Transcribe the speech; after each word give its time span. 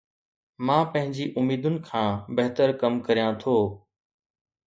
مان 0.65 0.81
پنهنجي 0.91 1.25
اميدن 1.39 1.75
کان 1.87 2.09
بهتر 2.35 2.67
ڪم 2.81 2.93
ڪريان 3.05 3.31
ٿو 3.41 3.55